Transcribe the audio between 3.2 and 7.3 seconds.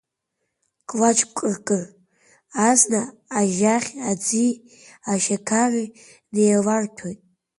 ажьаӷь, аӡи ашьақари неиларҭәоит.